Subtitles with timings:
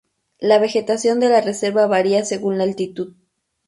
[0.39, 3.13] La vegetación de la reserva varía según la altitud.